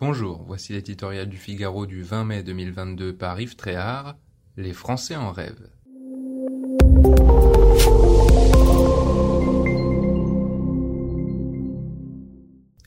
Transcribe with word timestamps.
Bonjour, 0.00 0.42
voici 0.44 0.72
l'éditorial 0.72 1.28
du 1.28 1.36
Figaro 1.36 1.86
du 1.86 2.02
20 2.02 2.24
mai 2.24 2.42
2022 2.42 3.14
par 3.14 3.40
Yves 3.40 3.54
Tréhard, 3.54 4.16
Les 4.56 4.72
Français 4.72 5.14
en 5.14 5.30
rêve. 5.30 5.70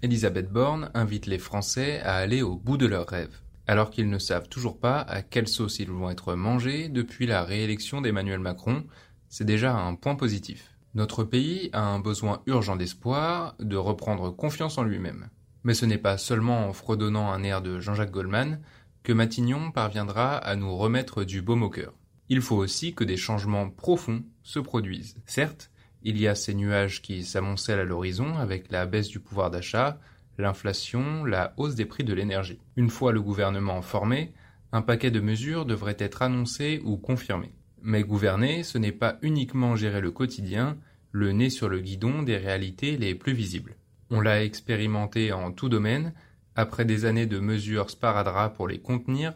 Elisabeth 0.02 0.52
Borne 0.52 0.92
invite 0.94 1.28
les 1.28 1.40
Français 1.40 2.02
à 2.02 2.16
aller 2.16 2.42
au 2.42 2.58
bout 2.58 2.76
de 2.76 2.86
leurs 2.86 3.08
rêves, 3.08 3.40
alors 3.68 3.90
qu'ils 3.90 4.10
ne 4.10 4.20
savent 4.20 4.50
toujours 4.50 4.78
pas 4.78 5.00
à 5.00 5.22
quelle 5.22 5.48
sauce 5.48 5.80
ils 5.80 5.90
vont 5.90 6.10
être 6.10 6.36
mangés 6.36 6.90
depuis 6.90 7.26
la 7.26 7.46
réélection 7.46 8.02
d'Emmanuel 8.02 8.40
Macron, 8.40 8.84
c'est 9.30 9.46
déjà 9.46 9.74
un 9.74 9.96
point 9.96 10.16
positif. 10.16 10.76
Notre 10.94 11.24
pays 11.24 11.70
a 11.72 11.84
un 11.84 12.00
besoin 12.00 12.42
urgent 12.48 12.76
d'espoir, 12.76 13.56
de 13.60 13.78
reprendre 13.78 14.30
confiance 14.36 14.78
en 14.78 14.84
lui-même. 14.84 15.30
Mais 15.64 15.74
ce 15.74 15.86
n'est 15.86 15.98
pas 15.98 16.18
seulement 16.18 16.68
en 16.68 16.74
fredonnant 16.74 17.32
un 17.32 17.44
air 17.44 17.62
de 17.62 17.80
Jean-Jacques 17.80 18.12
Goldman 18.12 18.62
que 19.04 19.14
Matignon 19.14 19.72
parviendra 19.72 20.38
à 20.38 20.56
nous 20.56 20.76
remettre 20.76 21.24
du 21.24 21.42
baume 21.42 21.64
au 21.64 21.70
cœur. 21.70 21.94
Il 22.30 22.42
faut 22.42 22.58
aussi 22.58 22.94
que 22.94 23.04
des 23.04 23.18
changements 23.18 23.70
profonds 23.70 24.24
se 24.44 24.60
produisent. 24.60 25.16
Certes, 25.26 25.72
il 26.04 26.20
y 26.20 26.28
a 26.28 26.36
ces 26.36 26.54
nuages 26.54 27.02
qui 27.02 27.24
s'amoncellent 27.24 27.80
à 27.80 27.86
l'horizon 27.86 28.38
avec 28.38 28.72
la 28.72 28.86
baisse 28.86 29.08
du 29.08 29.20
pouvoir 29.20 29.50
d'achat, 29.50 30.00
l'inflation, 30.38 31.24
la 31.26 31.54
hausse 31.58 31.76
des 31.76 31.86
prix 31.86 32.04
de 32.04 32.14
l'énergie. 32.14 32.60
Une 32.76 32.90
fois 32.90 33.12
le 33.12 33.22
gouvernement 33.22 33.82
formé, 33.82 34.34
un 34.72 34.82
paquet 34.82 35.12
de 35.12 35.20
mesures 35.20 35.66
devrait 35.66 35.98
être 36.00 36.22
annoncé 36.22 36.82
ou 36.84 36.98
confirmé. 36.98 37.54
Mais 37.82 38.04
gouverner, 38.04 38.64
ce 38.64 38.78
n'est 38.78 38.92
pas 38.92 39.18
uniquement 39.22 39.76
gérer 39.76 40.02
le 40.02 40.12
quotidien, 40.12 40.78
le 41.12 41.32
nez 41.32 41.50
sur 41.50 41.70
le 41.70 41.80
guidon 41.80 42.24
des 42.24 42.38
réalités 42.38 42.98
les 42.98 43.16
plus 43.16 43.34
visibles. 43.34 43.76
On 44.10 44.22
l'a 44.22 44.44
expérimenté 44.44 45.34
en 45.34 45.52
tout 45.52 45.70
domaine, 45.70 46.14
après 46.56 46.86
des 46.86 47.06
années 47.06 47.26
de 47.26 47.40
mesures 47.40 47.90
sparadrap 47.90 48.56
pour 48.56 48.68
les 48.68 48.80
contenir, 48.80 49.34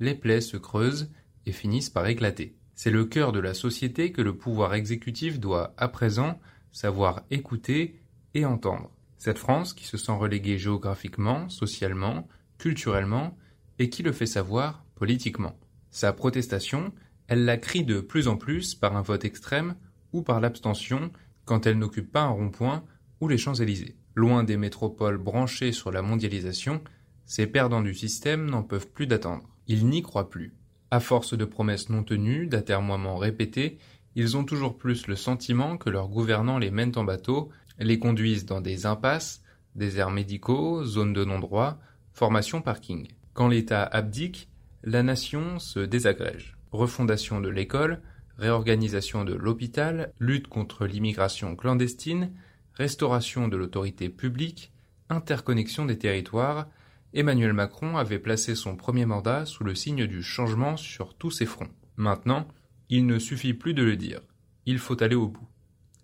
les 0.00 0.14
plaies 0.14 0.40
se 0.40 0.56
creusent 0.56 1.10
et 1.46 1.52
finissent 1.52 1.90
par 1.90 2.06
éclater. 2.06 2.56
C'est 2.74 2.90
le 2.90 3.04
cœur 3.04 3.32
de 3.32 3.38
la 3.38 3.54
société 3.54 4.12
que 4.12 4.22
le 4.22 4.36
pouvoir 4.36 4.74
exécutif 4.74 5.38
doit 5.38 5.74
à 5.76 5.88
présent 5.88 6.40
savoir 6.72 7.22
écouter 7.30 8.00
et 8.34 8.44
entendre. 8.44 8.90
Cette 9.18 9.38
France 9.38 9.72
qui 9.72 9.84
se 9.84 9.96
sent 9.96 10.12
reléguée 10.12 10.58
géographiquement, 10.58 11.48
socialement, 11.48 12.28
culturellement, 12.58 13.36
et 13.78 13.90
qui 13.90 14.02
le 14.02 14.12
fait 14.12 14.26
savoir 14.26 14.84
politiquement. 14.94 15.58
Sa 15.90 16.12
protestation, 16.12 16.92
elle 17.28 17.44
la 17.44 17.56
crie 17.56 17.84
de 17.84 18.00
plus 18.00 18.28
en 18.28 18.36
plus 18.36 18.74
par 18.74 18.96
un 18.96 19.02
vote 19.02 19.24
extrême 19.24 19.76
ou 20.12 20.22
par 20.22 20.40
l'abstention 20.40 21.10
quand 21.44 21.66
elle 21.66 21.78
n'occupe 21.78 22.10
pas 22.10 22.22
un 22.22 22.28
rond-point 22.28 22.84
ou 23.20 23.28
les 23.28 23.38
Champs-Élysées. 23.38 23.96
Loin 24.14 24.44
des 24.44 24.56
métropoles 24.56 25.18
branchées 25.18 25.72
sur 25.72 25.90
la 25.90 26.02
mondialisation, 26.02 26.82
ces 27.26 27.46
perdants 27.46 27.82
du 27.82 27.94
système 27.94 28.48
n'en 28.48 28.62
peuvent 28.62 28.88
plus 28.88 29.06
d'attendre. 29.06 29.48
Ils 29.66 29.86
n'y 29.86 30.02
croient 30.02 30.30
plus. 30.30 30.54
À 30.90 31.00
force 31.00 31.36
de 31.36 31.44
promesses 31.44 31.88
non 31.88 32.04
tenues, 32.04 32.46
d'atermoiements 32.46 33.16
répétés, 33.16 33.78
ils 34.14 34.36
ont 34.36 34.44
toujours 34.44 34.78
plus 34.78 35.06
le 35.08 35.16
sentiment 35.16 35.76
que 35.76 35.90
leurs 35.90 36.08
gouvernants 36.08 36.58
les 36.58 36.70
mènent 36.70 36.96
en 36.96 37.04
bateau, 37.04 37.50
les 37.78 37.98
conduisent 37.98 38.46
dans 38.46 38.60
des 38.60 38.86
impasses, 38.86 39.42
déserts 39.74 40.10
médicaux, 40.10 40.84
zones 40.84 41.12
de 41.12 41.24
non-droit, 41.24 41.78
formations 42.12 42.62
parking. 42.62 43.08
Quand 43.32 43.48
l'État 43.48 43.82
abdique, 43.82 44.48
la 44.84 45.02
nation 45.02 45.58
se 45.58 45.80
désagrège. 45.80 46.56
Refondation 46.70 47.40
de 47.40 47.48
l'école, 47.48 48.00
réorganisation 48.38 49.24
de 49.24 49.34
l'hôpital, 49.34 50.12
lutte 50.20 50.46
contre 50.46 50.86
l'immigration 50.86 51.56
clandestine, 51.56 52.30
restauration 52.74 53.48
de 53.48 53.56
l'autorité 53.56 54.08
publique, 54.08 54.72
interconnexion 55.08 55.84
des 55.84 55.98
territoires, 55.98 56.68
Emmanuel 57.12 57.52
Macron 57.52 57.96
avait 57.96 58.18
placé 58.18 58.54
son 58.54 58.76
premier 58.76 59.06
mandat 59.06 59.46
sous 59.46 59.62
le 59.62 59.74
signe 59.74 60.06
du 60.06 60.22
changement 60.22 60.76
sur 60.76 61.14
tous 61.14 61.30
ses 61.30 61.46
fronts. 61.46 61.70
Maintenant, 61.96 62.48
il 62.88 63.06
ne 63.06 63.18
suffit 63.18 63.54
plus 63.54 63.74
de 63.74 63.84
le 63.84 63.96
dire. 63.96 64.20
Il 64.66 64.78
faut 64.78 65.00
aller 65.02 65.14
au 65.14 65.28
bout. 65.28 65.46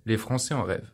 Les 0.07 0.17
Français 0.17 0.55
en 0.55 0.63
rêvent. 0.63 0.93